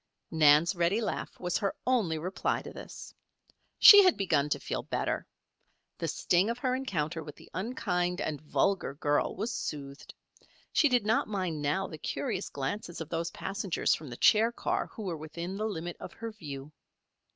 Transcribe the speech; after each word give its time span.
Nan's 0.31 0.73
ready 0.73 0.99
laugh 0.99 1.39
was 1.39 1.59
her 1.59 1.75
only 1.85 2.17
reply 2.17 2.63
to 2.63 2.73
this. 2.73 3.13
She 3.77 4.03
had 4.03 4.17
begun 4.17 4.49
to 4.49 4.59
feel 4.59 4.81
better. 4.81 5.27
The 5.99 6.07
sting 6.07 6.49
of 6.49 6.57
her 6.57 6.73
encounter 6.75 7.23
with 7.23 7.35
the 7.35 7.51
unkind 7.53 8.19
and 8.19 8.41
vulgar 8.41 8.95
girl 8.95 9.35
was 9.35 9.53
soothed. 9.53 10.11
She 10.73 10.89
did 10.89 11.05
not 11.05 11.27
mind 11.27 11.61
now 11.61 11.85
the 11.87 11.99
curious 11.99 12.49
glances 12.49 12.99
of 12.99 13.09
those 13.09 13.29
passengers 13.29 13.93
from 13.93 14.09
the 14.09 14.17
chair 14.17 14.51
car 14.51 14.87
who 14.87 15.03
were 15.03 15.17
within 15.17 15.55
the 15.55 15.65
limit 15.65 15.97
of 15.99 16.13
her 16.13 16.31
view. 16.31 16.71